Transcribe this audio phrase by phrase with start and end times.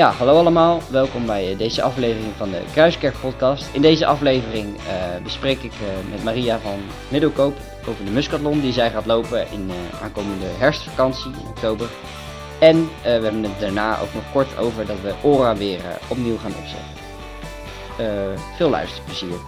[0.00, 0.80] Ja, hallo allemaal.
[0.90, 3.68] Welkom bij eh, deze aflevering van de Kruiskerk podcast.
[3.72, 6.78] In deze aflevering eh, bespreek ik eh, met Maria van
[7.08, 7.56] Middelkoop
[7.88, 11.88] over de Muscatlon die zij gaat lopen in uh, aankomende herfstvakantie in oktober.
[12.60, 16.54] En we hebben het daarna ook nog kort over dat we Ora weer opnieuw gaan
[16.60, 18.46] opzetten.
[18.56, 19.38] veel luisterplezier.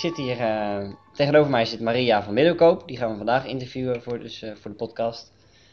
[0.00, 2.82] Zit hier, uh, tegenover mij zit Maria van Middelkoop.
[2.86, 5.32] Die gaan we vandaag interviewen voor, dus, uh, voor de podcast.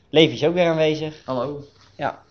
[0.10, 1.22] Levi is ook weer aanwezig.
[1.26, 1.64] Hallo.
[1.98, 2.26] Ja.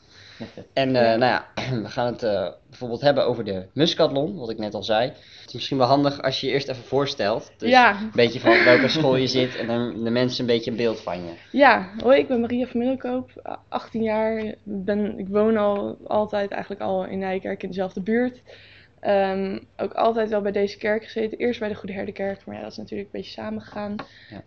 [0.72, 1.46] En uh, nou ja,
[1.82, 2.20] we gaan het
[2.69, 5.08] bijvoorbeeld hebben over de Muscatlon, wat ik net al zei.
[5.08, 7.53] Het is misschien wel handig als je je eerst even voorstelt.
[7.56, 7.91] Dus ja.
[8.00, 11.00] Een beetje van welke school je zit en dan de mensen een beetje een beeld
[11.00, 11.33] van je.
[11.53, 14.55] Ja, hoi, ik ben Maria van Middelkoop, 18 jaar.
[14.62, 18.42] Ben, ik woon al altijd eigenlijk al in Nijkerk in dezelfde buurt.
[19.07, 21.39] Um, ook altijd wel bij deze kerk gezeten.
[21.39, 23.95] Eerst bij de Goede Herdenkerk, maar ja, dat is natuurlijk een beetje samengegaan.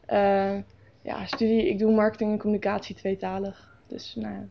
[0.07, 0.53] Ja.
[0.53, 0.61] Uh,
[1.01, 3.77] ja, studie, ik doe marketing en communicatie tweetalig.
[3.87, 4.45] Dus nou ja.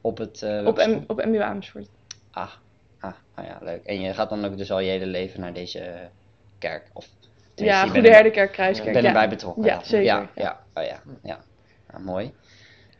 [0.00, 0.42] Op het...
[0.42, 1.88] Uh, op, M, op MBO Amersfoort.
[2.30, 2.50] Ah,
[3.00, 3.84] ah, ah ja, leuk.
[3.84, 6.08] En je gaat dan ook dus al je hele leven naar deze
[6.58, 6.90] kerk?
[6.92, 7.08] Of,
[7.54, 8.88] ja, Goede Herdenkerk, Kruiskerk.
[8.88, 9.64] Ik ben erbij betrokken.
[9.64, 10.04] Ja, zeker.
[10.04, 10.60] Ja, ja, ja.
[10.74, 11.38] Oh, ja, ja.
[11.90, 12.32] Nou, mooi.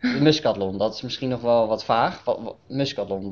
[0.01, 2.25] De Muscatlon, dat is misschien nog wel wat vaag.
[2.25, 3.31] Wat, wat, Muscatlon,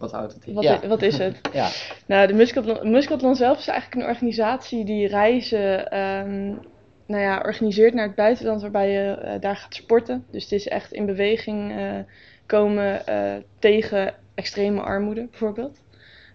[0.00, 0.54] wat, wat houdt het in?
[0.54, 1.40] Wat, is, wat is het?
[1.52, 1.68] ja.
[2.06, 6.58] Nou, de Muscatlon, Muscatlon zelf is eigenlijk een organisatie die reizen um,
[7.06, 10.24] nou ja, organiseert naar het buitenland waarbij je uh, daar gaat sporten.
[10.30, 11.98] Dus het is echt in beweging uh,
[12.46, 15.78] komen uh, tegen extreme armoede bijvoorbeeld.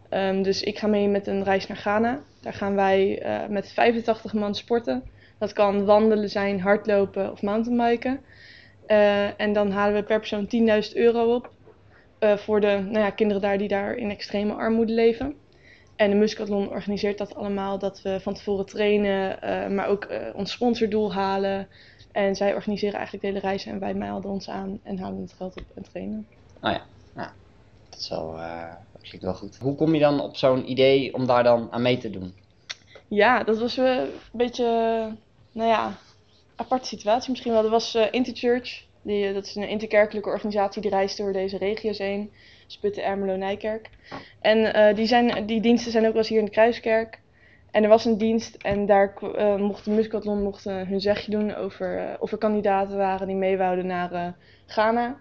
[0.10, 2.20] Um, dus ik ga mee met een reis naar Ghana.
[2.42, 5.04] Daar gaan wij met 85 man sporten.
[5.40, 8.20] Dat kan wandelen zijn, hardlopen of mountainbiken.
[9.38, 10.48] en dan halen we per persoon
[10.90, 11.54] 10.000 euro op.
[12.26, 15.36] Uh, voor de nou ja, kinderen daar die daar in extreme armoede leven.
[15.96, 20.18] En de Muscatlon organiseert dat allemaal, dat we van tevoren trainen, uh, maar ook uh,
[20.34, 21.68] ons sponsordoel halen.
[22.12, 25.34] En zij organiseren eigenlijk de hele reis en wij melden ons aan en halen het
[25.34, 26.28] geld op en trainen.
[26.62, 26.82] Oh ja,
[27.14, 27.30] nou,
[27.90, 28.32] dat, is wel,
[28.92, 29.58] dat klinkt wel goed.
[29.58, 32.34] Hoe kom je dan op zo'n idee om daar dan aan mee te doen?
[33.08, 34.66] Ja, dat was een beetje,
[35.52, 35.98] nou ja,
[36.56, 37.64] aparte situatie misschien wel.
[37.64, 42.32] Er was Interchurch, die, dat is een interkerkelijke organisatie die reist door deze regio's heen.
[42.68, 43.90] Sputten, Ermelo, Nijkerk.
[44.42, 47.20] En uh, die, zijn, die diensten zijn ook wel eens hier in de Kruiskerk.
[47.72, 51.32] En er was een dienst en daar uh, mocht de Muscatlon mocht, uh, hun zegje
[51.32, 54.36] doen over of er kandidaten waren die meewouden naar
[54.66, 55.20] Ghana.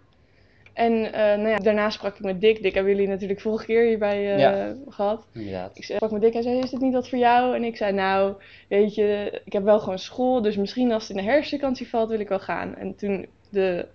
[0.73, 2.63] En nou ja, daarna sprak ik met Dick.
[2.63, 4.75] Dick hebben jullie natuurlijk vorige keer hierbij ja.
[4.89, 5.27] gehad.
[5.33, 5.77] Inderdaad.
[5.77, 6.33] Ik sprak met Dick.
[6.33, 7.55] Hij zei, is dit niet wat voor jou?
[7.55, 8.35] En ik zei, nou,
[8.69, 10.43] weet je, ik heb wel gewoon school.
[10.43, 12.77] Dus misschien als het in de herfstvakantie valt, wil ik wel gaan.
[12.77, 13.87] En toen de,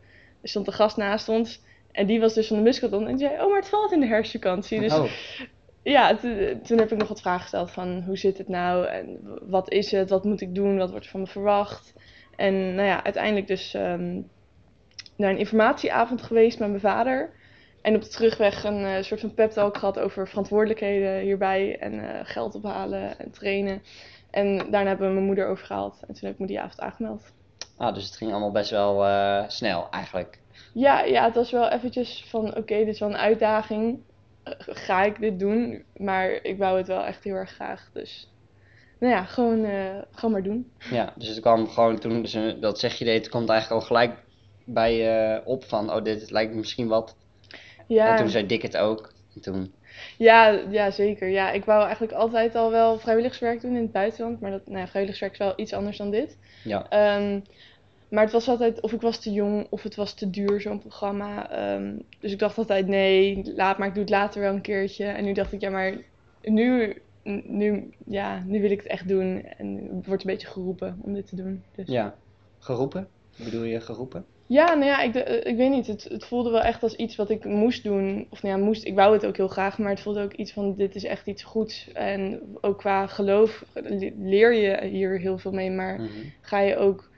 [0.42, 1.62] er stond een gast naast ons.
[1.92, 3.08] En die was dus van de Muscaton.
[3.08, 4.80] En die zei, oh, maar het valt in de herfstvakantie.
[4.80, 5.12] Dus oh.
[5.84, 6.18] ja,
[6.64, 8.86] toen heb ik nog wat vragen gesteld van hoe zit het nou?
[8.86, 10.10] En wat is het?
[10.10, 10.78] Wat moet ik doen?
[10.78, 11.94] Wat wordt van me verwacht?
[12.36, 14.30] En nou ja, uiteindelijk dus um,
[15.16, 17.30] naar een informatieavond geweest met mijn vader.
[17.82, 21.78] En op de terugweg een uh, soort van pep talk gehad over verantwoordelijkheden hierbij.
[21.80, 23.82] En uh, geld ophalen en trainen.
[24.32, 26.00] En daarna hebben we mijn moeder overgehaald.
[26.08, 27.34] En toen heb ik me die avond aangemeld.
[27.80, 30.40] Ah, dus het ging allemaal best wel uh, snel eigenlijk.
[30.74, 34.00] Ja, ja, het was wel eventjes van oké, okay, dit is wel een uitdaging.
[34.46, 35.84] Uh, ga ik dit doen?
[35.98, 37.90] Maar ik wou het wel echt heel erg graag.
[37.94, 38.32] Dus
[39.00, 40.72] nou ja, gewoon, uh, gewoon maar doen.
[40.92, 43.88] Ja, dus het kwam gewoon toen dus, dat zeg je deed, het komt eigenlijk al
[43.88, 44.14] gelijk
[44.66, 47.16] bij je op van oh, dit lijkt me misschien wat.
[47.88, 48.12] Ja.
[48.12, 49.12] En toen zei Dick het ook.
[49.36, 49.74] En toen...
[50.18, 51.28] Ja, ja, zeker.
[51.28, 54.42] Ja, ik wou eigenlijk altijd al wel vrijwilligerswerk doen in het buitenland.
[54.42, 56.38] Maar dat, nou ja, vrijwilligerswerk is wel iets anders dan dit.
[56.64, 57.16] Ja.
[57.18, 57.44] Um,
[58.10, 60.80] maar het was altijd, of ik was te jong of het was te duur, zo'n
[60.80, 61.50] programma.
[61.76, 65.06] Um, dus ik dacht altijd, nee, laat maar, ik doe het later wel een keertje.
[65.06, 65.98] En nu dacht ik, ja, maar
[66.42, 67.02] nu,
[67.44, 69.44] nu, ja, nu wil ik het echt doen.
[69.58, 71.64] En het wordt een beetje geroepen om dit te doen.
[71.76, 71.88] Dus.
[71.88, 72.16] Ja,
[72.60, 73.08] geroepen?
[73.38, 74.26] Bedoel je geroepen?
[74.46, 75.16] Ja, nou ja, ik,
[75.46, 75.88] ik weet niet.
[75.88, 78.28] Het, het voelde wel echt als iets wat ik moest doen.
[78.30, 80.54] Of nou ja, moest, ik wou het ook heel graag, maar het voelde ook iets
[80.54, 81.92] van, dit is echt iets goeds.
[81.94, 83.66] En ook qua geloof
[84.20, 86.10] leer je hier heel veel mee, maar Mhm.
[86.42, 87.10] ga je ook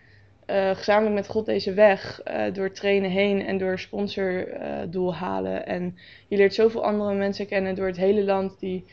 [0.52, 5.66] uh, gezamenlijk met God deze weg uh, door trainen heen en door sponsordoel uh, halen.
[5.66, 8.86] En je leert zoveel andere mensen kennen door het hele land die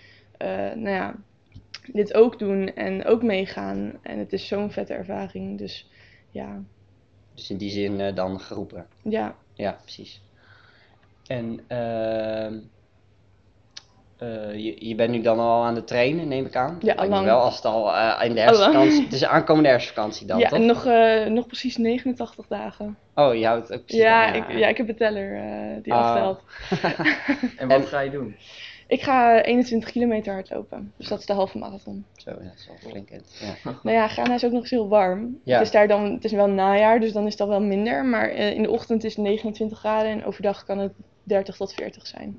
[0.75, 1.14] nou ja,
[1.93, 3.99] dit ook doen en ook meegaan.
[4.02, 5.58] En het is zo'n vette ervaring.
[5.58, 5.90] Dus
[6.31, 6.62] ja.
[7.34, 8.87] Dus in die zin dan geroepen.
[9.02, 9.37] Ja.
[9.54, 10.22] Ja, precies.
[11.26, 11.61] En
[14.22, 16.76] uh, uh, je, je, bent nu dan al aan het trainen, neem ik aan?
[16.80, 17.24] Ja, al lang.
[17.24, 19.02] Wel als het al uh, in de herfstvakantie...
[19.02, 20.58] Het is aankomende herfstvakantie dan, ja, toch?
[20.58, 22.96] Ja, nog, uh, nog precies 89 dagen.
[23.14, 24.02] Oh, je houdt ook precies...
[24.02, 25.40] Ja, ik, ja ik heb een teller
[25.82, 26.00] die Ah.
[26.00, 26.42] afstelt.
[27.58, 28.36] en wat en, ga je doen?
[28.88, 30.92] Ik ga 21 kilometer hardlopen.
[30.96, 32.04] Dus dat is de halve marathon.
[32.16, 33.08] Zo, dat is wel flink.
[33.10, 33.72] Ja.
[33.82, 35.40] Nou ja, Ghana is ook nog eens heel warm.
[35.44, 35.58] Ja.
[35.58, 38.04] Het is daar dan, het is wel najaar, dus dan is dat wel minder.
[38.04, 40.92] Maar eh, in de ochtend is het 29 graden en overdag kan het
[41.22, 42.38] 30 tot 40 zijn.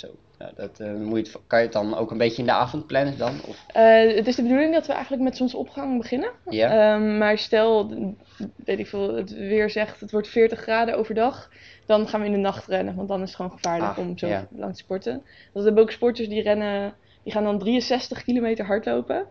[0.00, 0.08] Zo.
[0.38, 2.52] Ja, dat, eh, moet je het, kan je het dan ook een beetje in de
[2.52, 3.34] avond plannen dan?
[3.48, 6.30] Of, Eh, het is de bedoeling dat we eigenlijk met zonsopgang beginnen.
[6.50, 6.94] ja?
[6.94, 7.90] Ehm, maar stel,
[8.64, 11.50] weet ik veel, het weer zegt het wordt 40 graden overdag,
[11.86, 14.18] dan gaan we in de nacht rennen, want dan is het gewoon gevaarlijk Ah, om
[14.18, 14.46] zo ja.
[14.56, 15.22] lang te sporten.
[15.52, 19.26] Dat hebben ook sporters die rennen, die gaan dan 63 kilometer hardlopen.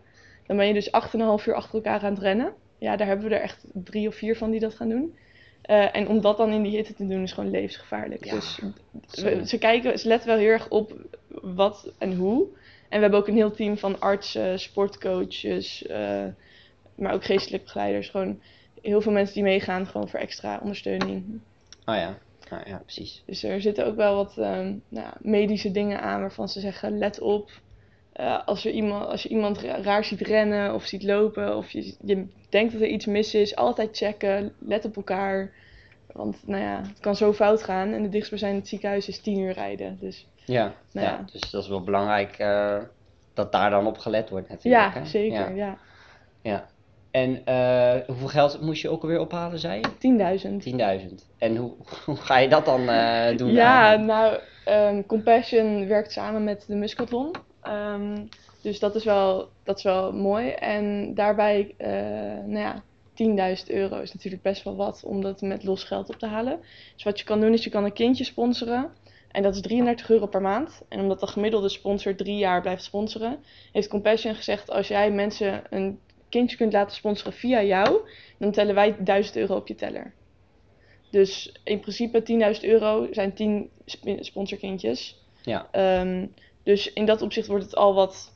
[0.46, 2.52] Dan ben je dus 8,5 uur achter elkaar aan het rennen.
[2.78, 5.14] Ja, daar hebben we er echt drie of vier van die dat gaan doen.
[5.62, 8.24] Eh, en om dat dan in die hitte te doen is gewoon levensgevaarlijk.
[8.24, 10.92] Ja, Dus we- ze kijken, ze letten wel heel erg op
[11.42, 12.46] wat en hoe.
[12.88, 16.26] En we hebben ook een heel team van artsen, sportcoaches, eh,
[16.94, 18.08] maar ook geestelijke begeleiders.
[18.08, 18.42] Gewoon
[18.82, 21.40] heel veel mensen die meegaan, gewoon voor extra ondersteuning.
[21.84, 22.18] Oh ja.
[22.50, 23.22] Nou, ja, precies.
[23.26, 26.98] Dus er zitten ook wel wat ehm, nou, ja, medische dingen aan waarvan ze zeggen:
[26.98, 27.50] let op.
[28.12, 31.70] eh, als, er iemand, als je iemand ra- raar ziet rennen of ziet lopen, of
[31.70, 34.52] je, je denkt dat er iets mis is, altijd checken.
[34.58, 35.50] Let op elkaar.
[36.12, 37.92] Want nou ja, het kan zo fout gaan.
[37.92, 39.96] En de dichtstbijzijnde ziekenhuis is 10 uur rijden.
[40.00, 41.12] Dus Ja, Nou ja.
[41.12, 41.24] ja.
[41.32, 42.78] dus dat is wel belangrijk eh,
[43.34, 44.94] dat daar dan op gelet wordt natuurlijk.
[44.94, 45.06] ja, hè?
[45.06, 45.54] zeker.
[45.54, 45.66] Ja.
[45.66, 45.78] Ja.
[46.42, 46.68] ja.
[47.10, 50.38] En eh, hoeveel geld moest je ook alweer ophalen, zei je?
[51.00, 51.08] 10.000.
[51.10, 51.14] 10.000.
[51.38, 51.72] En hoe,
[52.06, 52.80] hoe ga je dat dan
[53.36, 53.52] doen?
[53.52, 57.30] Ja, nou, ehm, Compassion werkt samen met de Muscatlon.
[57.62, 58.24] Ehm,
[58.62, 60.50] dus dat is, wel, dat is wel mooi.
[60.50, 61.90] En daarbij, eh,
[62.46, 62.82] nou ja,
[63.14, 66.60] 10.000 euro is natuurlijk best wel wat om dat met los geld op te halen.
[66.94, 68.90] Dus wat je kan doen is je kan een kindje sponsoren.
[69.30, 70.82] En dat is 33 euro per maand.
[70.88, 75.62] En omdat de gemiddelde sponsor drie jaar blijft sponsoren, heeft Compassion gezegd: als jij mensen
[75.70, 75.98] een
[76.28, 78.00] kindje kunt laten sponsoren via jou,
[78.38, 80.12] dan tellen wij 1000 euro op je teller.
[81.10, 82.22] Dus in principe
[82.56, 85.18] 10.000 euro zijn 10 sp- sponsorkindjes.
[85.42, 85.68] Ja.
[85.70, 86.26] Ehm,
[86.62, 88.34] dus in dat opzicht wordt het al wat,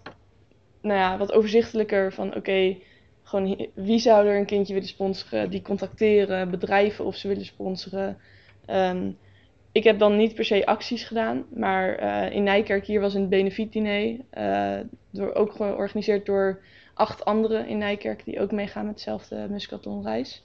[0.81, 2.77] nou ja, wat overzichtelijker van oké,
[3.23, 8.19] gewoon wie zou er een kindje willen sponsoren, die contacteren, bedrijven of ze willen sponsoren.
[8.67, 9.11] Ehm,
[9.73, 13.29] ik heb dan niet per se acties gedaan, maar eh, in Nijkerk hier was een
[13.29, 14.79] benefietdiner, eh
[15.11, 16.63] door, ook georganiseerd door
[16.95, 20.45] acht anderen in Nijkerk die ook meegaan met dezelfde Muscaton-reis.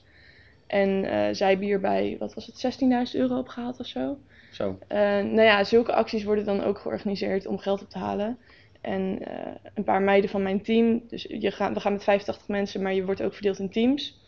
[0.66, 2.80] En eh, zij hebben hierbij, wat was het,
[3.14, 4.18] 16.000 euro opgehaald of zo.
[4.50, 4.78] Zo.
[4.86, 8.38] Eh, nou ja, zulke acties worden dan ook georganiseerd om geld op te halen.
[8.80, 12.48] En eh, een paar meiden van mijn team, dus je gaat, we gaan met 85
[12.48, 14.20] mensen, maar je wordt ook verdeeld in teams.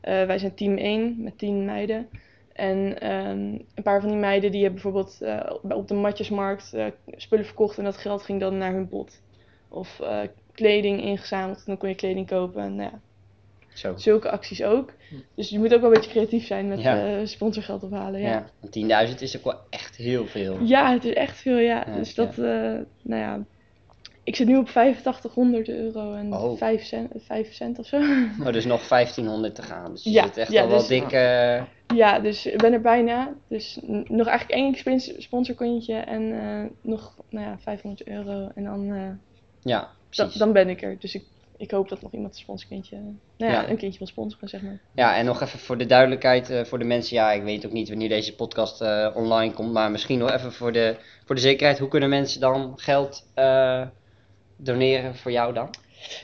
[0.00, 2.08] Eh, wij zijn team 1 met 10 meiden.
[2.52, 5.18] En ehm, een paar van die meiden die hebben bijvoorbeeld
[5.72, 6.76] op- de matjesmarkt
[7.06, 9.22] spullen verkocht en dat geld ging dan naar hun pot.
[9.68, 10.00] Of
[10.52, 12.74] kleding ingezameld en dan kon je kleding kopen.
[12.74, 13.00] Nou ja,
[13.80, 13.92] Zo.
[13.96, 14.92] zulke acties ook.
[15.34, 17.06] Dus je moet ook wel een beetje creatief zijn met Ja.
[17.06, 18.20] eh, sponsorgeld ophalen.
[18.20, 18.28] Ja.
[18.28, 18.46] Ja.
[18.60, 20.56] want 10.000 is ook wel echt heel veel.
[20.62, 21.84] Ja, het is echt veel, ja.
[21.86, 22.44] Ja, dus dat, eh,
[23.02, 23.44] nou ja.
[24.24, 26.56] Ik zit nu op 8500 euro en Oh.
[26.58, 27.96] 5, cent, 5 cent of zo.
[28.40, 29.92] Oh, dus nog 1500 te gaan.
[29.92, 31.12] Dus je Ja, zit echt al wel dus- dik.
[31.12, 31.62] eh,
[31.94, 33.34] ja, dus ik ben er bijna.
[33.48, 36.30] Dus nog eigenlijk één sponsorkontje en
[36.82, 38.48] nog nou ja, 500 euro.
[38.54, 39.18] En dan,
[39.62, 40.34] ja, precies.
[40.34, 40.96] dan ben ik er.
[40.98, 41.24] Dus ik,
[41.60, 43.68] ik hoop dat nog iemand een sponsorkindje, nou ja, Ja.
[43.68, 44.80] een kindje wil sponsoren, zeg maar.
[44.94, 47.16] Ja, en nog even voor de duidelijkheid eh, voor de mensen.
[47.16, 49.72] Ja, ik weet ook niet wanneer deze podcast eh, online komt.
[49.72, 51.78] Maar misschien nog even voor de, voor de zekerheid.
[51.78, 53.86] Hoe kunnen mensen dan geld eh,
[54.56, 55.70] doneren voor jou dan?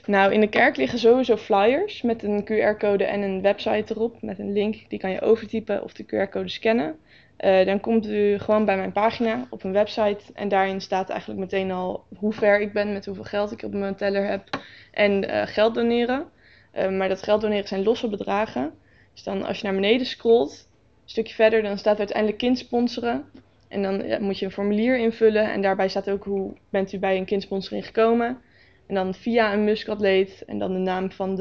[0.07, 4.39] Nou, in de kerk liggen sowieso flyers met een QR-code en een website erop met
[4.39, 4.85] een link.
[4.89, 6.97] Die kan je overtypen of de QR-code scannen.
[7.37, 11.41] Eh, dan komt u gewoon bij mijn pagina op een website en daarin staat eigenlijk
[11.41, 14.49] meteen al hoe ver ik ben, met hoeveel geld ik op mijn teller heb
[14.93, 16.27] en eh, geld doneren.
[16.71, 18.73] Eh, maar dat geld doneren zijn losse bedragen.
[19.13, 23.25] Dus dan als je naar beneden scrolt, een stukje verder, dan staat uiteindelijk kind sponsoren.
[23.69, 27.17] En dan moet je een formulier invullen en daarbij staat ook hoe bent u bij
[27.17, 28.39] een kindsponsoring gekomen.
[28.87, 31.37] En dan via een muskatleet en dan de naam van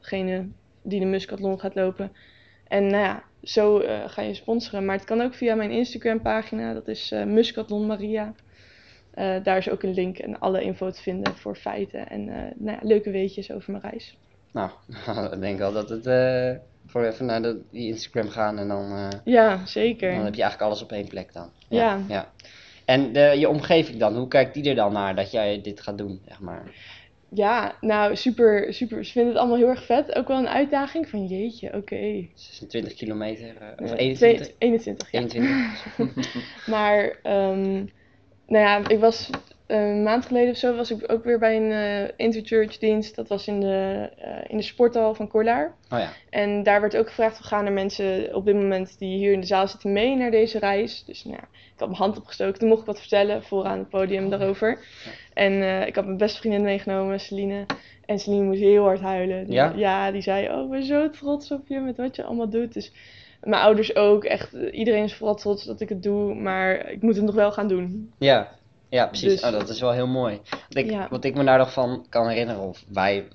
[0.00, 0.48] degene
[0.82, 2.12] die de muskatlon gaat lopen.
[2.68, 4.84] En nou ja, zo eh, ga je sponsoren.
[4.84, 8.34] Maar het kan ook via mijn Instagram pagina, dat is eh Muskatlon Maria.
[9.10, 12.24] Eh, daar is ook een link en alle info te vinden voor feiten en
[12.56, 14.16] nou ja, leuke weetjes over mijn reis.
[14.52, 14.70] Nou,
[15.32, 16.04] ik denk wel dat het
[16.86, 20.14] voor even naar de, die Instagram gaan en dan, Ja, zeker.
[20.14, 21.50] dan heb je eigenlijk alles op één plek dan.
[21.68, 22.00] Ja.
[22.08, 22.32] ja.
[22.84, 25.98] En de, je omgeving dan, hoe kijkt die er dan naar dat jij dit gaat
[25.98, 26.62] doen, zeg maar?
[27.36, 29.04] Ja, nou super, super.
[29.04, 30.14] Ze vinden het allemaal heel erg vet.
[30.14, 32.26] Ook wel een uitdaging van jeetje, oké.
[32.34, 34.46] 26 kilometer, eh, of Eh, 21?
[34.46, 35.18] twee- 21, ja.
[35.20, 35.86] 21?
[36.66, 37.72] Maar, ehm,
[38.46, 39.30] nou ja, ik was
[39.66, 43.16] een maand geleden of zo was ik ook weer bij een uh, interchurch dienst.
[43.16, 45.74] Dat was in de, uh, in de sporthal van Corlaar.
[45.90, 46.12] Oh ja.
[46.30, 49.46] En daar werd ook gevraagd, gaan er mensen op dit moment die hier in de
[49.46, 51.04] zaal zitten mee naar deze reis?
[51.04, 52.58] Dus nou, ik had mijn hand opgestoken.
[52.58, 54.78] Toen mocht ik wat vertellen vooraan het podium daarover.
[55.34, 57.66] En uh, ik had mijn beste vriendin meegenomen, Celine.
[58.04, 59.44] En Celine moest heel hard huilen.
[59.44, 59.72] Die, Ja?
[59.76, 62.74] Ja, die zei, oh, ik ben zo trots op je met wat je allemaal doet.
[62.74, 62.92] Dus
[63.42, 66.34] mijn ouders ook, echt, iedereen is vooral trots dat ik het doe.
[66.34, 68.12] Maar ik moet het nog wel gaan doen.
[68.18, 68.56] Ja,
[68.96, 69.30] ja precies.
[69.40, 70.40] Dus- Oh, dat is wel heel mooi.
[70.50, 71.06] Wat ik, Ja.
[71.10, 73.28] wat ik me daar nog van kan herinneren, of wij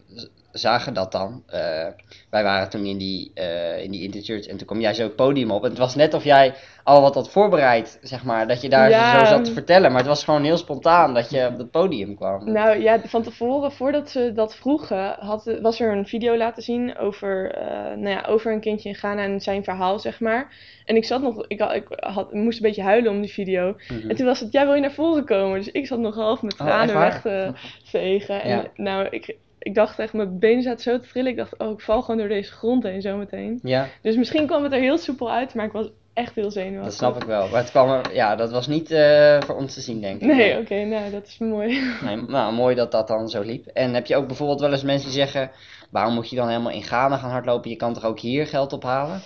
[0.51, 1.43] zagen dat dan.
[1.47, 1.87] eh,
[2.29, 5.15] wij waren toen in die, eh in die interchurch en toen kwam jij zo het
[5.15, 5.63] podium op.
[5.63, 6.53] En het was net of jij
[6.83, 8.47] al wat had voorbereid, zeg maar.
[8.47, 9.19] Dat je daar Ja.
[9.19, 9.89] zo zat te vertellen.
[9.89, 12.51] Maar het was gewoon heel spontaan dat je op het podium kwam.
[12.51, 16.97] Nou ja, van tevoren, voordat ze dat vroegen, had, was er een video laten zien
[16.97, 20.53] over, eh, nou ja, over een kindje in Ghana en zijn verhaal, zeg maar.
[20.85, 23.75] En ik zat nog, ik, had, ik had, moest een beetje huilen om die video.
[23.87, 24.09] Mhm.
[24.09, 25.57] En toen was het, jij wil je naar voren komen?
[25.57, 27.51] Dus ik zat nog half met Oh, tranen weg te
[27.83, 28.41] vegen.
[28.41, 28.63] En Ja.
[28.75, 31.31] nou, ik, ik dacht echt, mijn benen zaten zo te trillen.
[31.31, 33.59] Ik dacht, oh, ik val gewoon door deze grond heen zometeen.
[33.63, 36.83] Ja, Dus misschien kwam het er heel soepel uit, maar ik was echt heel zenuwachtig.
[36.85, 37.47] dat snap ik wel.
[37.47, 40.27] Maar het kwam er, ja, dat was niet eh, voor ons te zien, denk ik.
[40.27, 41.79] Nee, oké, nou, dat is mooi.
[42.05, 43.65] Nee, nou, mooi dat dat dan zo liep.
[43.67, 45.51] En heb je ook bijvoorbeeld wel eens mensen die zeggen:
[45.89, 47.69] waarom moet je dan helemaal in Ghana gaan hardlopen?
[47.69, 49.21] Je kan toch ook hier geld ophalen?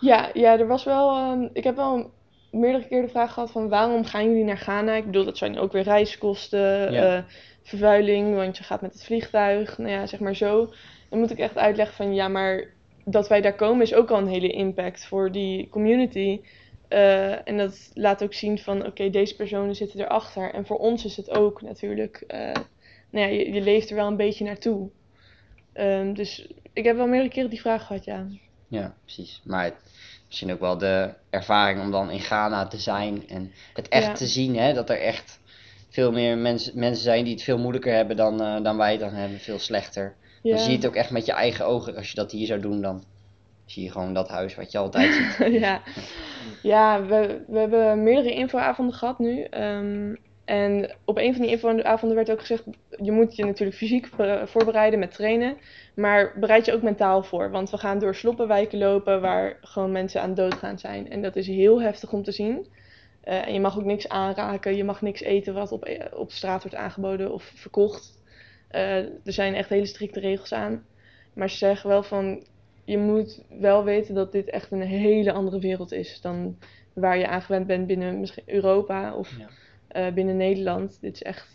[0.00, 1.34] Ja, ja, er was wel.
[1.52, 2.10] ik heb wel
[2.54, 4.94] meerdere keer de vraag gehad van waarom gaan jullie naar Ghana?
[4.94, 7.16] Ik bedoel, dat zijn ook weer reiskosten, Ja.
[7.16, 7.22] eh,
[7.62, 10.72] vervuiling, want je gaat met het vliegtuig, nou ja, zeg maar zo.
[11.10, 12.64] Dan moet ik echt uitleggen van ja, maar
[13.04, 16.40] dat wij daar komen is ook al een hele impact voor die community.
[16.88, 20.52] Eh, en dat laat ook zien van oké, deze personen zitten erachter.
[20.54, 22.38] En voor ons is het ook natuurlijk, eh,
[23.10, 24.88] nou ja, je, je leeft er wel een beetje naartoe.
[25.72, 28.26] Ehm, dus ik heb wel meerdere keren die vraag gehad, ja.
[28.68, 29.40] Ja, precies.
[29.44, 29.74] Maar het,
[30.34, 34.12] misschien ook wel de ervaring om dan in Ghana te zijn en het echt Ja.
[34.12, 35.40] te zien, hè, dat er echt
[35.90, 39.00] veel meer mensen, mensen zijn die het veel moeilijker hebben dan, eh, dan wij het
[39.00, 40.16] dan hebben, veel slechter.
[40.42, 40.50] ja.
[40.50, 41.96] Dan zie je het ook echt met je eigen ogen.
[41.96, 43.04] Als je dat hier zou doen, dan
[43.66, 45.52] zie je gewoon dat huis wat je altijd ziet.
[45.64, 45.82] ja,
[46.62, 49.42] ja we, we hebben meerdere infoavonden gehad nu.
[49.42, 50.14] Ehm,
[50.44, 52.64] en op een van die infoavonden werd ook gezegd,
[53.02, 55.56] je moet je natuurlijk fysiek voor- voorbereiden met trainen.
[55.94, 57.50] Maar bereid je ook mentaal voor.
[57.50, 61.10] Want we gaan door sloppenwijken lopen waar gewoon mensen aan dood gaan zijn.
[61.10, 62.66] En dat is heel heftig om te zien.
[63.20, 66.62] Eh, en je mag ook niks aanraken, je mag niks eten wat op, op straat
[66.62, 68.22] wordt aangeboden of verkocht.
[68.68, 70.84] Eh, er zijn echt hele strikte regels aan.
[71.32, 72.44] Maar ze zeggen wel van,
[72.84, 76.58] je moet wel weten dat dit echt een hele andere wereld is dan
[76.92, 79.48] waar je aan gewend bent binnen misschien Europa of Ja.
[79.94, 80.98] Eh, binnen Nederland.
[81.00, 81.48] Dit is echt,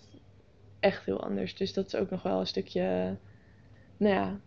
[0.80, 1.56] echt heel anders.
[1.56, 3.10] Dus dat is ook nog wel een stukje, eh,
[3.98, 4.40] nou ja,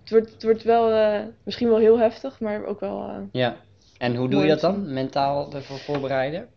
[0.00, 3.56] het wordt, het wordt wel eh, misschien wel heel heftig, maar ook wel, Ja.
[3.98, 4.92] En hoe doe je dat dan?
[4.92, 6.48] Mentaal ervoor voorbereiden?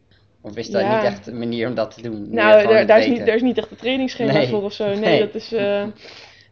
[0.42, 0.96] Of is dat Ja.
[0.96, 2.28] niet echt een manier om dat te doen?
[2.30, 4.48] Nou, daar, daar, is niet, daar is niet echt een trainingsschema Nee.
[4.48, 4.86] voor of zo.
[4.86, 5.20] Nee, Nee.
[5.20, 5.52] dat is.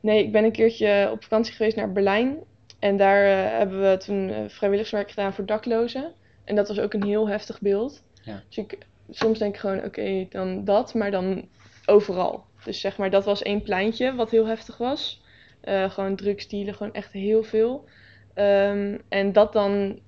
[0.02, 2.38] nee, ik ben een keertje op vakantie geweest naar Berlijn.
[2.80, 6.12] En daar hebben we toen vrijwilligerswerk gedaan voor daklozen.
[6.44, 8.04] En dat was ook een heel heftig beeld.
[8.24, 8.44] Ja.
[8.48, 8.78] Dus ik,
[9.10, 11.48] soms denk ik gewoon, oké, dan dat, maar dan
[11.86, 12.46] overal.
[12.64, 15.24] Dus zeg maar, dat was één pleintje wat heel heftig was.
[15.62, 17.86] Eh, gewoon drugsdealen, gewoon echt heel veel.
[18.34, 20.00] Ehm, en dat dan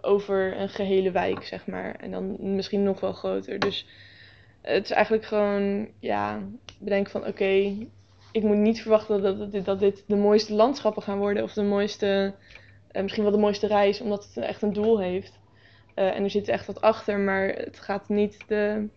[0.00, 1.94] over een gehele wijk, zeg maar.
[1.94, 3.58] En dan misschien nog wel groter.
[3.58, 3.86] Dus
[4.60, 6.42] het is eigenlijk gewoon, ja,
[6.78, 7.74] bedenken van oké,
[8.32, 11.42] ik moet niet verwachten dat, dat, dit, dat dit de mooiste landschappen gaan worden.
[11.42, 12.34] Of de mooiste,
[12.90, 15.38] eh, misschien wel de mooiste reis, omdat het echt een doel heeft.
[15.96, 18.88] Eh, en er zit echt wat achter, maar het gaat niet de,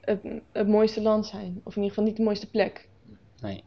[0.00, 0.20] het,
[0.52, 1.60] het mooiste land zijn.
[1.64, 2.88] Of in ieder geval niet de mooiste plek.
[3.40, 3.64] Nee.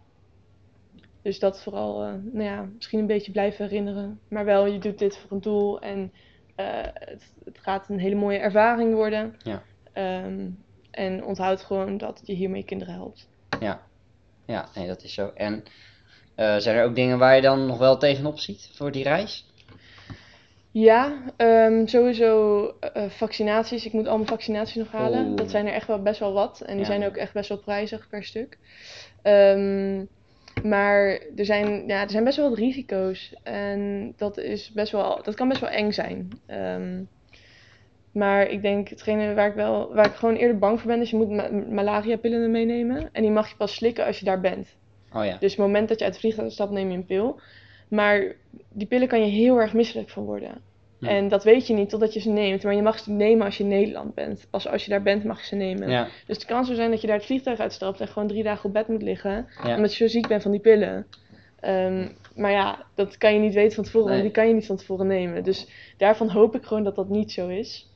[1.22, 4.20] Dus dat vooral, eh, nou ja, misschien een beetje blijven herinneren.
[4.28, 6.12] Maar wel, je doet dit voor een doel en
[6.56, 9.36] eh, het, het gaat een hele mooie ervaring worden.
[9.44, 9.64] Ja.
[9.94, 10.50] Ehm,
[10.92, 13.30] en onthoud gewoon dat je hiermee kinderen helpt.
[14.46, 15.32] Ja, nee, dat is zo.
[15.36, 15.64] En
[16.36, 19.46] zijn er ook dingen waar je dan nog wel tegenop ziet voor die reis?
[20.78, 23.86] Ja, ehm, sowieso eh, vaccinaties.
[23.86, 25.26] Ik moet allemaal vaccinaties nog halen.
[25.28, 25.36] Oeh.
[25.36, 26.62] Dat zijn er echt wel best wel wat.
[26.62, 26.86] En die Ja.
[26.86, 28.58] zijn ook echt best wel prijzig per stuk.
[29.22, 30.04] Ehm,
[30.62, 33.36] maar er zijn, ja, er zijn best wel wat risico's.
[33.44, 36.30] En dat, is best wel, dat kan best wel eng zijn.
[36.46, 37.04] Ehm,
[38.12, 41.10] maar ik denk, hetgene waar ik, wel, waar ik gewoon eerder bang voor ben, is
[41.10, 43.10] je moet ma malaria-pillen meenemen.
[43.12, 44.76] En die mag je pas slikken als je daar bent.
[45.12, 45.38] Oh ja.
[45.38, 47.40] Dus het moment dat je uit het vliegtuig stapt, neem je een pil.
[47.88, 48.36] Maar
[48.70, 50.62] die pillen kan je heel erg misselijk van worden.
[51.00, 51.06] Hm.
[51.06, 52.64] En dat weet je niet totdat je ze neemt.
[52.64, 54.48] Maar je mag ze nemen als je in Nederland bent.
[54.50, 55.90] Pas als je daar bent, mag je ze nemen.
[55.90, 58.44] Ja, Dus het kan zo zijn dat je daar het vliegtuig uitstapt en gewoon drie
[58.44, 59.48] dagen op bed moet liggen.
[59.64, 59.76] ja.
[59.76, 61.08] Omdat je zo ziek bent van die pillen.
[61.60, 64.66] Ehm, maar ja, dat kan je niet weten van tevoren, want die kan je niet
[64.66, 65.44] van tevoren nemen.
[65.44, 67.92] Dus daarvan hoop ik gewoon dat dat niet zo is.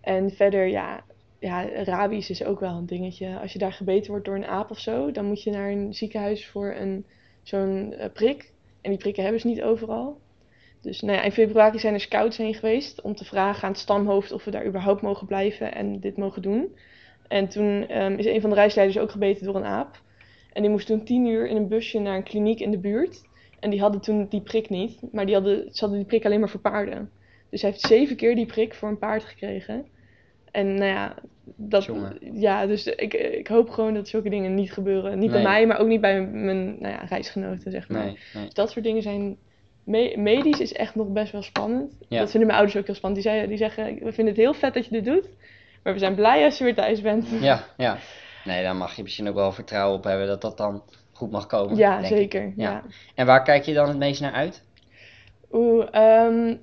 [0.00, 1.04] En verder, ja,
[1.38, 3.38] ja, rabies is ook wel een dingetje.
[3.38, 5.94] Als je daar gebeten wordt door een aap of zo, dan moet je naar een
[5.94, 7.06] ziekenhuis voor een,
[7.42, 8.51] zo'n eh, prik.
[8.82, 10.20] En die prikken hebben ze niet overal.
[10.80, 13.80] Dus nou ja, in februari zijn er scouts heen geweest om te vragen aan het
[13.80, 16.76] stamhoofd of we daar überhaupt mogen blijven en dit mogen doen.
[17.28, 20.02] En toen ehm, is een van de reisleiders ook gebeten door een aap.
[20.52, 23.22] En die moest toen tien uur in een busje naar een kliniek in de buurt.
[23.60, 26.40] En die hadden toen die prik niet, maar die hadden, ze hadden die prik alleen
[26.40, 27.10] maar voor paarden.
[27.50, 29.86] Dus hij heeft zeven keer die prik voor een paard gekregen.
[30.52, 32.18] En nou ja, dat, Jongen.
[32.32, 35.18] ja dus ik, ik hoop gewoon dat zulke dingen niet gebeuren.
[35.18, 38.04] Niet bij mij, maar ook niet bij mijn nou ja, reisgenoten, zeg maar.
[38.04, 38.44] Nee, nee.
[38.44, 39.36] Dus dat soort dingen zijn.
[39.84, 41.98] me- medisch is echt nog best wel spannend.
[42.08, 42.18] Ja.
[42.18, 43.22] Dat vinden mijn ouders ook heel spannend.
[43.22, 45.28] Die, zei, die zeggen: We vinden het heel vet dat je dit doet.
[45.82, 47.28] Maar we zijn blij als je weer thuis bent.
[47.40, 47.98] Ja, ja.
[48.44, 50.82] Nee, daar mag je misschien ook wel vertrouwen op hebben dat dat dan
[51.12, 51.76] goed mag komen.
[51.76, 52.52] Ja, zeker.
[52.56, 52.70] Ja.
[52.70, 52.82] Ja.
[53.14, 54.64] En waar kijk je dan het meest naar uit?
[55.52, 56.56] Oeh, ehm,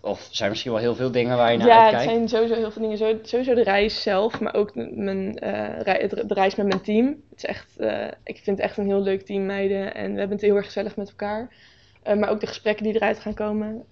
[0.00, 2.10] Of zijn misschien wel heel veel dingen waar je naar ja, het uitkijkt?
[2.12, 2.96] zijn sowieso heel veel dingen.
[2.98, 6.80] Zo- Sowieso de reis zelf, maar ook de- mijn, eh, het- de reis met mijn
[6.80, 7.06] team.
[7.06, 9.94] Het is echt, eh, ik vind het echt een heel leuk team, meiden.
[9.94, 11.54] En we hebben het heel erg gezellig met elkaar.
[12.02, 13.84] Eh, maar ook de gesprekken die eruit gaan komen.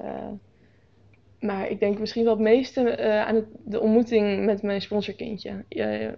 [1.40, 5.64] Maar ik denk misschien wel het meeste eh, aan het, de ontmoeting met mijn sponsorkindje.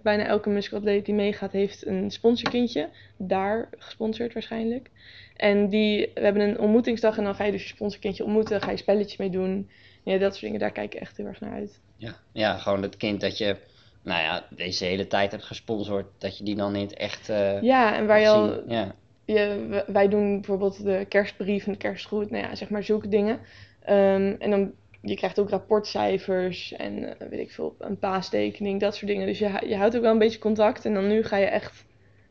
[0.02, 2.88] Bijna elke muskelatleet die meegaat heeft een sponsorkindje.
[3.16, 4.90] Daar gesponsord waarschijnlijk.
[5.36, 8.60] En die, we hebben een ontmoetingsdag en dan ga je dus je sponsorkindje ontmoeten.
[8.60, 9.70] Ga je spelletjes mee doen.
[10.02, 11.80] Ja, dat soort dingen, daar kijk ik echt heel erg naar uit.
[11.96, 12.14] Ja.
[12.32, 13.56] ja, gewoon het kind dat je,
[14.02, 17.96] nou ja, deze hele tijd hebt gesponsord, dat je die dan niet echt eh Ja,
[17.96, 18.70] en waar je al.
[18.70, 18.94] Ja,
[19.24, 23.40] je, wij doen bijvoorbeeld de kerstbrief en de kerstgroet, nou ja, zeg maar zulke dingen.
[23.80, 28.94] Ehm, en dan, je krijgt ook rapportcijfers en eh, weet ik veel, een paastekening, dat
[28.94, 29.26] soort dingen.
[29.26, 31.84] Dus je, je houdt ook wel een beetje contact en dan nu ga je echt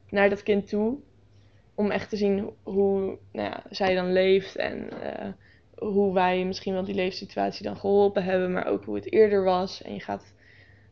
[0.09, 0.97] naar dat kind toe.
[1.75, 5.27] Om echt te zien hoe nou ja, zij dan leeft en eh,
[5.75, 9.81] hoe wij misschien wel die leefsituatie dan geholpen hebben, maar ook hoe het eerder was.
[9.81, 10.33] En je gaat,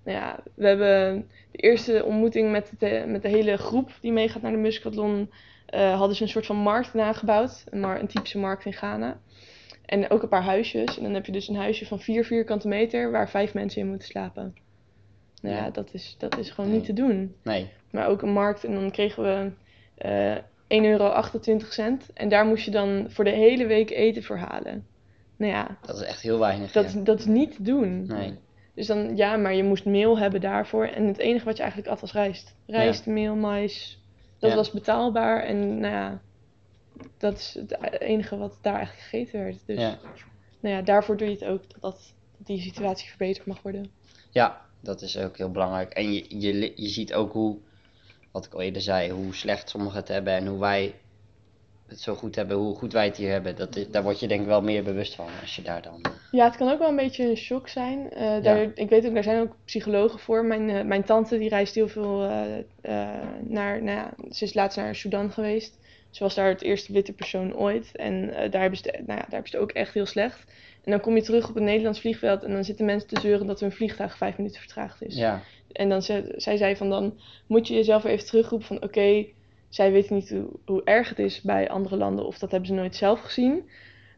[0.03, 4.41] nou ja, we hebben de eerste ontmoeting met de, met de hele groep die meegaat
[4.41, 5.32] naar de Muscatlon
[5.65, 7.63] eh, hadden ze een soort van markt nagebouwd.
[7.69, 9.19] Een typische markt in Ghana.
[9.86, 10.98] En ook een paar huisjes.
[10.98, 13.88] En dan heb je dus een huisje van vier vierkante meter waar vijf mensen in
[13.89, 14.56] moeten slapen.
[15.41, 15.69] Nou ja, Ja.
[15.69, 16.80] dat, is, dat is gewoon Nee.
[16.80, 17.36] niet te doen.
[17.43, 19.52] nee, Maar ook een markt en dan kregen we
[19.95, 20.36] eh
[20.67, 21.98] 1,28 euro.
[22.13, 24.86] En daar moest je dan voor de hele week eten voor halen.
[25.38, 26.71] Nou ja, dat is echt heel weinig.
[26.71, 27.00] dat, ja.
[27.02, 28.06] dat is niet te doen.
[28.06, 28.34] Nee,
[28.76, 30.86] Dus dan, ja, maar je moest meel hebben daarvoor.
[30.86, 32.56] En het enige wat je eigenlijk at was rijst.
[32.67, 34.04] Rijst, meel, mais.
[34.39, 34.56] Dat Ja.
[34.56, 35.43] was betaalbaar.
[35.43, 36.21] En nou ja,
[37.17, 39.58] dat is het enige wat daar eigenlijk gegeten werd.
[39.65, 39.99] Dus ja.
[40.60, 41.62] nou ja, daarvoor doe je het ook.
[41.79, 43.91] Dat, die situatie verbeterd mag worden.
[44.31, 45.93] ja, dat is ook heel belangrijk.
[45.93, 47.58] En je, je, je ziet ook hoe,
[48.31, 50.95] wat ik al eerder zei, hoe slecht sommigen het hebben en hoe wij
[51.88, 53.55] het zo goed hebben, hoe goed wij het hier hebben.
[53.55, 56.01] Dat is, daar word je denk ik wel meer bewust van als je daar dan...
[56.31, 58.10] Ja, het kan ook wel een beetje een shock zijn.
[58.12, 60.45] Eh, daar, Ik weet ook, daar zijn ook psychologen voor.
[60.45, 64.53] Mijn, eh, mijn tante die reist heel veel eh, eh, naar, nou ja, ze is
[64.53, 65.77] laatst naar Sudan geweest.
[66.15, 67.95] Ze was daar het eerste witte persoon ooit.
[67.95, 70.43] En eh, daar, hebben ze, nou ja, daar hebben ze ook echt heel slecht.
[70.84, 73.47] En dan kom je terug op het Nederlands vliegveld en dan zitten mensen te zeuren
[73.47, 75.15] dat hun vliegtuig vijf minuten vertraagd is.
[75.17, 79.25] Ja, En dan zei, zij zei van dan moet je jezelf even terugroepen van oké,
[79.69, 82.75] zij weten niet hoe, hoe erg het is bij andere landen of dat hebben ze
[82.75, 83.69] nooit zelf gezien.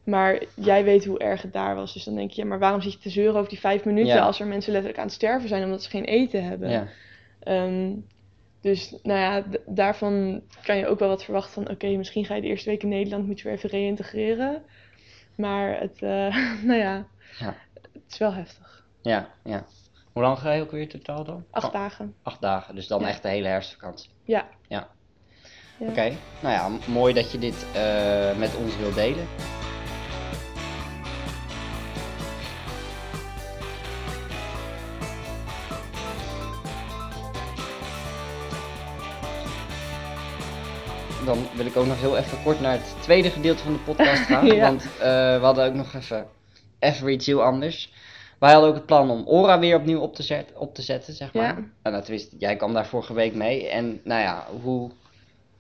[0.03, 1.93] Maar jij weet hoe erg het daar was.
[1.93, 4.13] Dus dan denk je, ja, maar waarom zit je te zeuren over die vijf minuten
[4.15, 4.25] Ja.
[4.25, 6.69] als er mensen letterlijk aan het sterven zijn omdat ze geen eten hebben?
[6.69, 6.88] ja,
[7.39, 7.91] Ehm,
[8.61, 12.41] dus nou ja, daarvan kan je ook wel wat verwachten van oké, misschien ga je
[12.41, 14.63] de eerste week in Nederland, moet je weer even reïntegreren.
[15.35, 16.35] Maar het, eh,
[16.69, 17.07] nou ja,
[17.39, 17.55] Ja.
[17.93, 18.85] het is wel heftig.
[19.01, 19.65] ja, ja.
[20.13, 21.45] Hoe lang ga je ook weer totaal dan?
[21.51, 22.15] Acht Oh, dagen.
[22.23, 23.07] acht dagen, dus dan Ja.
[23.07, 24.09] echt de hele herfstvakantie.
[24.23, 24.47] Ja.
[24.67, 24.87] Ja.
[25.79, 25.87] Ja.
[25.87, 29.27] Oké, nou ja, mooi dat je dit eh, met ons wilt delen.
[41.27, 44.21] Dan wil ik ook nog heel even kort naar het tweede gedeelte van de podcast
[44.31, 44.45] gaan.
[44.45, 44.61] Ja.
[44.61, 44.99] Want eh,
[45.39, 46.27] we hadden ook nog even,
[46.79, 47.93] even iets heel anders.
[48.39, 51.13] Wij hadden ook het plan om Ora weer opnieuw op te, zet, op te zetten,
[51.13, 51.43] zeg maar.
[51.43, 51.55] Ja.
[51.81, 53.69] En nou, tenminste, jij kwam daar vorige week mee.
[53.69, 54.91] En nou ja, hoe,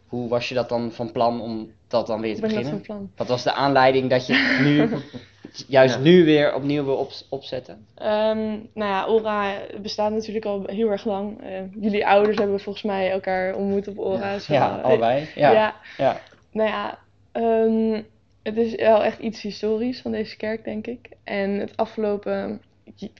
[0.07, 2.83] hoe was je dat dan van plan om dat dan weer te beginnen?
[3.15, 4.89] Wat was de aanleiding dat je nu,
[5.67, 6.01] juist Ja.
[6.01, 7.85] nu weer opnieuw wil op, opzetten?
[7.95, 11.41] Ehm, nou ja, Ora bestaat natuurlijk al heel erg lang.
[11.41, 14.39] Eh, jullie ouders hebben volgens mij elkaar ontmoet op Ora.
[14.39, 15.27] Zo, Ja, eh, allebei.
[15.35, 15.75] Ja, ja.
[15.97, 16.21] ja.
[16.51, 16.99] Nou ja,
[17.31, 18.01] ehm,
[18.43, 21.09] het is wel echt iets historisch van deze kerk, denk ik.
[21.23, 22.61] En het afgelopen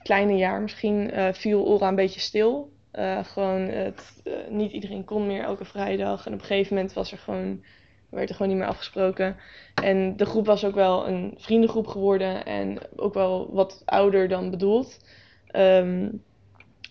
[0.02, 2.70] kleine jaar misschien eh, viel Ora een beetje stil.
[2.90, 6.26] Eh, gewoon, het, eh, niet iedereen kon meer elke vrijdag.
[6.26, 7.62] En op een gegeven moment was er gewoon,
[8.10, 9.36] werd er gewoon niet meer afgesproken.
[9.74, 14.50] En de groep was ook wel een vriendengroep geworden en ook wel wat ouder dan
[14.50, 14.98] bedoeld.
[15.46, 16.08] Ehm,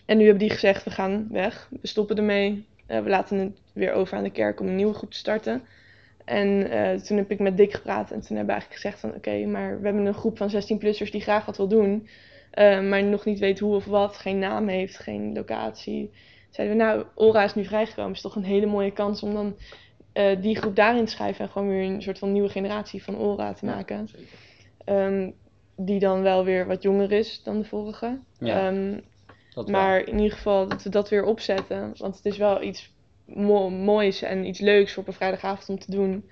[0.05, 2.65] En nu hebben die gezegd, we gaan weg, we stoppen ermee.
[2.85, 5.63] Eh, we laten het weer over aan de kerk om een nieuwe groep te starten.
[6.25, 9.13] En eh, toen heb ik met Dick gepraat en toen hebben we eigenlijk gezegd van
[9.15, 12.07] oké, maar we hebben een groep van 16-plussers die graag wat wil doen.
[12.51, 16.11] eh, maar nog niet weet hoe of wat, geen naam heeft, geen locatie.
[16.49, 19.55] Zeiden we nou, Ora is nu vrijgekomen, is toch een hele mooie kans om dan
[20.17, 23.17] eh, die groep daarin te schrijven en gewoon weer een soort van nieuwe generatie van
[23.17, 24.07] Ora te maken.
[24.85, 25.31] Ehm,
[25.75, 28.19] die dan wel weer wat jonger is dan de vorige.
[28.39, 28.99] Ja, Ehm,
[29.53, 29.65] wel.
[29.65, 31.93] maar in ieder geval dat we dat weer opzetten.
[31.97, 32.93] Want het is wel iets
[33.25, 36.29] mo- moois en iets leuks voor op een vrijdagavond om te doen.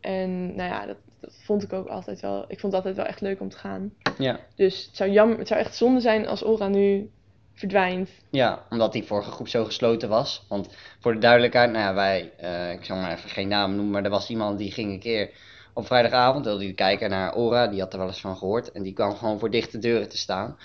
[0.00, 2.42] En nou ja, dat, dat vond ik ook altijd wel.
[2.48, 3.92] Ik vond het altijd wel echt leuk om te gaan.
[4.18, 4.40] Ja.
[4.56, 7.10] Dus het zou, jammer, het zou echt zonde zijn als Ora nu
[7.58, 8.10] verdwijnt.
[8.30, 10.44] Ja, omdat die vorige groep zo gesloten was.
[10.48, 10.68] Want
[11.00, 14.04] voor de duidelijkheid, nou ja, wij, eh, ik zal maar even geen naam noemen, maar
[14.04, 15.30] er was iemand die ging een keer
[15.72, 18.72] op vrijdagavond, wilde hij kijken naar Ora, die had er wel eens van gehoord.
[18.72, 20.56] En die kwam gewoon voor dichte deuren te staan.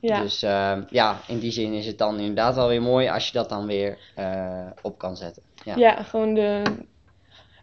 [0.00, 3.26] Ja, Dus eh, ja, in die zin is het dan inderdaad wel weer mooi als
[3.26, 5.42] je dat dan weer eh, op kan zetten.
[5.64, 5.76] Ja.
[5.76, 6.02] ja.
[6.02, 6.62] gewoon de.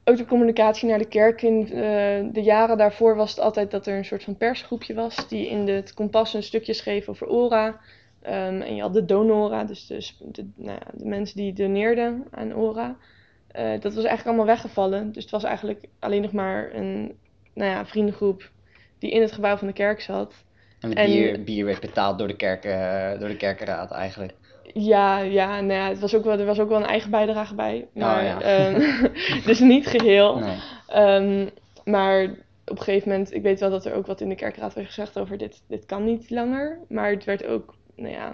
[0.03, 1.41] Ook de communicatie naar de kerk.
[1.41, 5.27] In eh, de jaren daarvoor was het altijd dat er een soort van persgroepje was.
[5.27, 7.79] Die in het kompas een stukje schreef over Ora.
[8.21, 12.55] Ehm, en je had de donora, dus de, nou ja, de mensen die doneerden aan
[12.55, 12.97] Ora.
[13.47, 15.11] Eh, dat was eigenlijk allemaal weggevallen.
[15.11, 17.17] Dus het was eigenlijk alleen nog maar een
[17.53, 18.51] nou ja, vriendengroep
[18.99, 20.33] die in het gebouw van de kerk zat.
[20.79, 24.33] En het En- bier, bier werd betaald door de, kerk, eh, door de kerkenraad eigenlijk.
[24.73, 27.55] Ja, ja, nou ja, het was ook wel, er was ook wel een eigen bijdrage
[27.55, 27.87] bij.
[27.93, 28.41] Maar, ja.
[28.41, 29.07] ehm,
[29.45, 30.39] dus niet geheel.
[30.39, 30.57] Nee.
[30.87, 31.47] Ehm,
[31.85, 32.23] maar
[32.65, 34.87] op een gegeven moment, ik weet wel dat er ook wat in de kerkraad werd
[34.87, 36.79] gezegd over dit, dit kan niet langer.
[36.87, 38.33] Maar het werd ook, nou ja,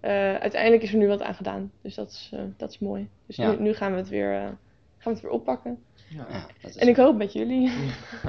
[0.00, 1.72] eh, uiteindelijk is er nu wat aan gedaan.
[1.82, 3.08] Dus dat is, eh, dat is mooi.
[3.26, 3.50] Dus Ja.
[3.50, 4.56] nu, nu gaan we het weer, eh, gaan
[4.98, 5.82] we het weer oppakken.
[6.08, 6.26] Ja.
[6.30, 7.70] Ja, dat is, En ik hoop met jullie.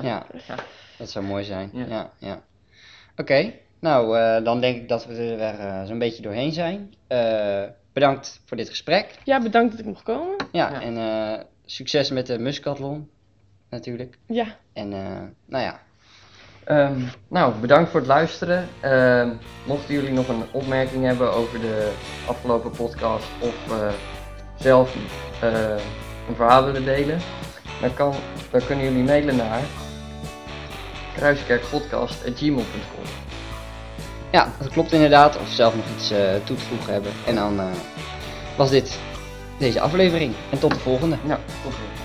[0.01, 0.55] ja, Ja.
[0.97, 1.69] dat zou mooi zijn.
[1.73, 1.85] Ja.
[1.85, 2.41] Ja, ja.
[3.17, 6.93] Oké, nou dan dan denk ik dat we er weer eh, zo'n beetje doorheen zijn.
[7.07, 9.15] Eh, bedankt voor dit gesprek.
[9.23, 10.35] Ja, bedankt dat ik mocht komen.
[10.51, 10.81] Ja, Ja.
[10.81, 13.09] en eh, succes met de Muscatlon
[13.69, 14.17] natuurlijk.
[14.27, 15.79] Ja, En eh, nou ja,
[16.65, 18.67] Ehm, nou, bedankt voor het luisteren.
[18.79, 19.29] Ehm,
[19.65, 21.91] mochten jullie nog een opmerking hebben over de
[22.27, 23.87] afgelopen podcast of eh,
[24.55, 24.95] zelf
[25.41, 25.51] eh,
[26.27, 27.19] een verhaal willen delen,
[27.81, 28.13] dan, kan,
[28.51, 29.61] dan kunnen jullie mailen naar
[31.15, 33.23] kruiskerkpodcast.gmail.com
[34.33, 35.39] ja, dat klopt inderdaad.
[35.39, 37.11] Of zelf nog iets eh, toe te voegen hebben.
[37.25, 37.59] En dan
[38.57, 38.99] was dit
[39.57, 40.33] deze aflevering.
[40.49, 41.17] En tot de volgende.
[41.23, 42.02] Nou, tot ziens.